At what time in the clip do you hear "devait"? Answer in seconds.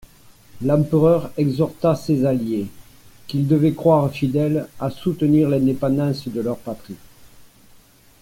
3.47-3.73